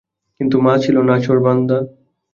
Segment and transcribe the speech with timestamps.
[0.39, 1.77] কিন্তু মা ছিল নাছোড়বান্দা।